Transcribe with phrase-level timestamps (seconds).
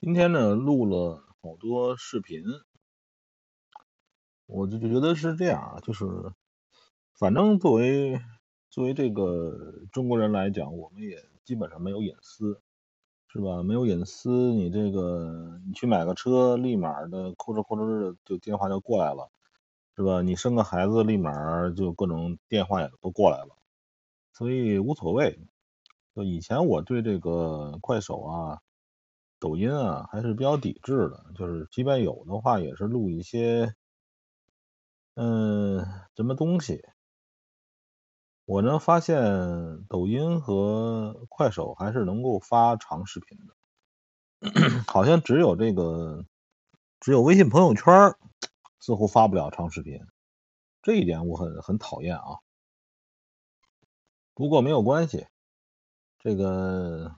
[0.00, 2.44] 今天呢，录了好多视频，
[4.46, 6.06] 我就觉得是这样啊，就是
[7.14, 8.20] 反正作为
[8.70, 12.60] 作为这个中国人来讲，我们也基本上没有隐私，
[13.26, 13.64] 是吧？
[13.64, 19.28] 没有隐私，你这个你去买个车，立马的哭哧哭哧的就电话就过来了，
[19.96, 20.22] 是吧？
[20.22, 23.56] 你生个孩子，立马就各种电话也都过来了，
[24.32, 25.40] 所以无所谓。
[26.14, 28.60] 就以前我对这个快手啊。
[29.40, 33.72] 抖音啊，还是比较抵制的，就是即便有的话，也是录一些，
[35.14, 35.84] 嗯，
[36.16, 36.84] 什么东西。
[38.44, 39.16] 我呢发现
[39.88, 46.24] 抖音和快手还是能够发长视频的，好像只有这个，
[47.00, 47.92] 只有微信朋友圈
[48.80, 50.00] 似乎发不了长视频，
[50.82, 52.38] 这一点我很很讨厌啊。
[54.34, 55.26] 不过没有关系，
[56.18, 57.14] 这个。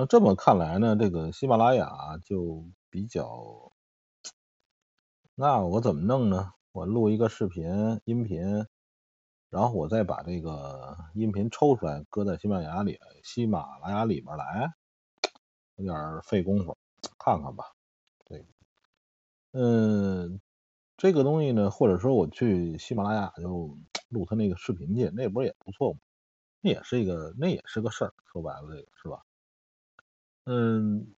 [0.00, 1.90] 那这么看来呢，这个喜马拉雅
[2.24, 3.72] 就比较，
[5.34, 6.52] 那我怎么弄呢？
[6.70, 7.64] 我录一个视频
[8.04, 8.64] 音频，
[9.50, 14.72] 然后我再把这个音频抽出来，搁在喜马拉雅里，喜马拉雅里边来，
[15.74, 16.76] 有点费功夫，
[17.18, 17.64] 看看吧。
[18.24, 18.46] 对，
[19.52, 20.40] 嗯，
[20.96, 23.76] 这个东西呢，或者说我去喜马拉雅就
[24.10, 25.98] 录他那个视频去，那不是也不错吗？
[26.60, 28.14] 那也是一个，那也是个事儿。
[28.32, 29.24] 说白了，这个是吧？
[30.50, 31.14] 嗯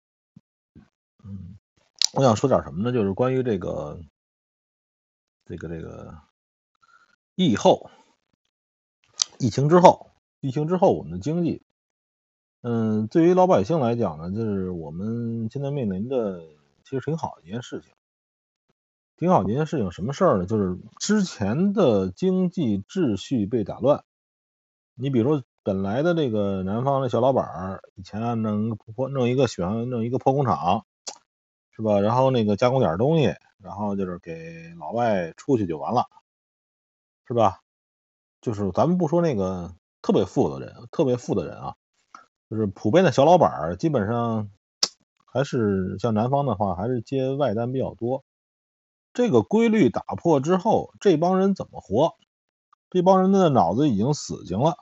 [1.24, 1.60] 嗯，
[2.14, 2.92] 我想说点什么呢？
[2.92, 4.02] 就是关于这个
[5.46, 6.18] 这个这个
[7.36, 7.92] 疫后
[9.38, 11.62] 疫情之后，疫情之后我们的经济，
[12.62, 16.42] 嗯，对于老百姓来讲呢，就是我们现在面临的
[16.84, 17.94] 其实挺好的一件事情，
[19.16, 19.92] 挺好的一件事情。
[19.92, 20.48] 什么事儿呢？
[20.48, 24.04] 就是之前的经济秩序被打乱。
[24.96, 25.46] 你比如说。
[25.62, 30.86] 本来的这个南方的小老板儿，以前弄破弄一个喜欢弄一个破工厂，
[31.72, 32.00] 是吧？
[32.00, 36.06] 然后那个加工点东西，然后就是给老外出去就完了，
[37.28, 37.60] 是吧？
[38.42, 41.76] 就是咱们不说那个特别富的人，特别富的人啊，
[42.50, 44.50] 就是普遍的小老板儿，基本上
[45.26, 48.23] 还是像南方的话，还是接外单比较多。
[49.14, 52.16] 这个规律打破之后，这帮人怎么活？
[52.89, 54.78] 这帮人的脑子已经死刑了。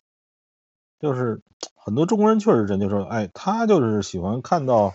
[1.00, 1.42] 就是
[1.76, 4.94] 很多中国人确实真就说，哎，他就是喜欢看到，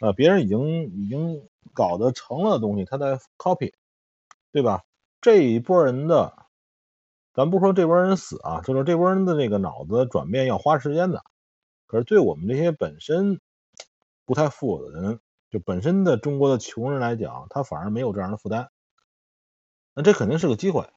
[0.00, 3.72] 呃，别人已经已经搞得成了的东西，他在 copy，
[4.52, 4.84] 对吧？
[5.20, 6.46] 这一波人的，
[7.34, 11.24] 咱不说这波人死啊，就是这波人的这个脑子转变要花时间的。
[11.86, 13.40] 可是对我们这些本身
[14.24, 15.20] 不太富有的人，
[15.50, 18.70] 就本身的中国的穷人来讲，他反而没有这样的负担。
[19.94, 20.88] 那这肯定是个机会，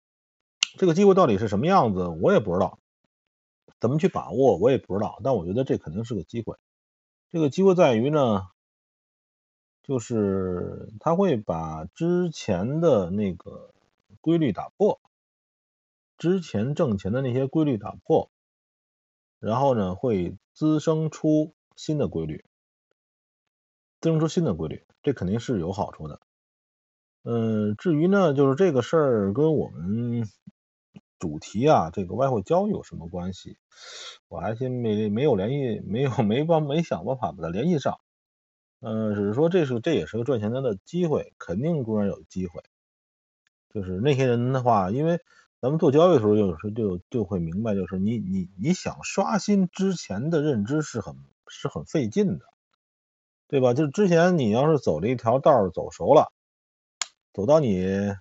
[0.78, 2.78] 这个机会到底是什么样子，我也不知道。
[3.80, 6.58] 怎么去把握，我也不知道，但我觉得这肯定是个机会。
[7.30, 8.48] 这个机会在于呢，
[9.84, 13.74] 就是他会把之前的那个
[14.20, 15.00] 规律打破，
[16.18, 18.30] 之前挣钱的那些规律打破，
[19.40, 22.44] 然后呢，会滋生出新的规律，
[24.02, 26.20] 滋生出新的规律，这肯定是有好处的。
[27.24, 30.28] 嗯，至于呢，就是这个事儿跟我们。
[31.20, 33.58] 主题啊，这个外汇交易有什么关系？
[34.30, 38.00] 我还先没没有联系，没有没办没想办法把它联系上。
[38.82, 42.64] 嗯，只是说这是这也是个赚钱的机会，肯定固然有机会。
[43.74, 45.20] 就是那些人的话，因为
[45.62, 51.16] 咱们做交易的时候，有时候就就会明白，就是你你你想刷新之前的认知是很
[51.48, 52.46] 是很费劲的，
[53.48, 53.74] 对吧？
[53.74, 56.32] 就是之前你要是走了一条道走熟了，
[57.34, 58.16] 走到你。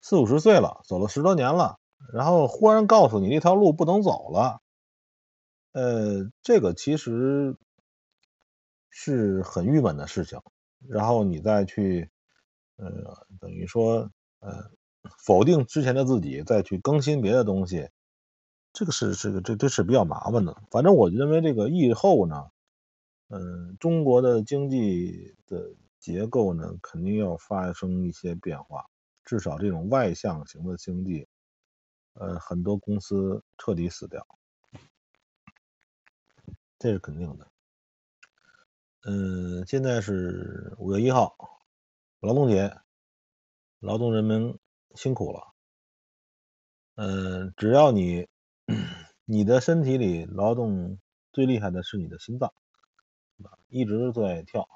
[0.00, 1.78] 四五十岁了，走了十多年了，
[2.12, 4.60] 然后忽然告诉你这条路不能走了，
[5.72, 7.56] 呃，这个其实
[8.90, 10.40] 是很郁闷的事情。
[10.88, 12.08] 然后你再去，
[12.76, 14.70] 呃，等于说，呃，
[15.18, 17.90] 否定之前的自己，再去更新别的东西，
[18.72, 20.56] 这个是这个这这是比较麻烦的。
[20.70, 22.50] 反正我认为这个疫后呢，
[23.28, 28.86] 嗯，中国的经济的结构呢，肯定要发生一些变化。
[29.28, 31.28] 至少这种外向型的经济，
[32.14, 34.26] 呃，很多公司彻底死掉，
[36.78, 37.46] 这是肯定的。
[39.02, 41.36] 嗯，现在是五月一号，
[42.20, 42.74] 劳动节，
[43.80, 44.58] 劳动人民
[44.94, 45.52] 辛苦了。
[46.94, 48.26] 嗯，只要你
[49.26, 50.98] 你的身体里劳动
[51.34, 52.50] 最厉害的是你的心脏，
[53.68, 54.66] 一直在跳，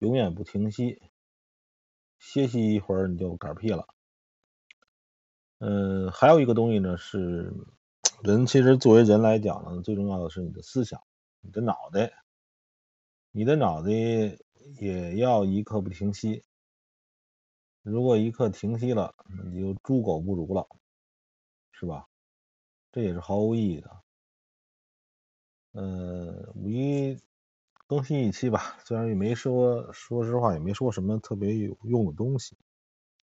[0.00, 1.00] 永远不停息。
[2.22, 3.84] 歇息一会儿你就嗝屁了。
[5.58, 7.52] 嗯，还有一个东西呢，是
[8.22, 11.02] 人其实作为人来讲呢，最重要的是你的思想，
[11.40, 12.12] 你的脑袋。
[13.32, 16.44] 你的脑袋也要一刻不停息。
[17.82, 19.14] 如果一刻停息了，
[19.50, 20.68] 你就猪狗不如了，
[21.72, 22.06] 是吧？
[22.92, 24.02] 这也是毫无意义的。
[25.72, 27.18] 呃，五一
[27.92, 32.56] 更新一期吧，虽然也没说，说实话也没说什么特别有用的东西。